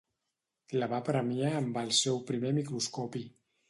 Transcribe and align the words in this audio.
La 0.77 0.87
va 0.95 1.03
premiar 1.11 1.53
amb 1.61 1.79
el 1.85 1.95
seu 2.01 2.21
primer 2.33 2.59
microscopi. 2.61 3.29